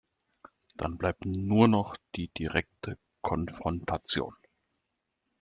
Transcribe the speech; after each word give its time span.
Dann 0.77 0.97
bleibt 0.97 1.25
nur 1.25 1.67
noch 1.67 1.95
die 2.15 2.29
direkte 2.29 2.97
Konfrontation. 3.21 4.33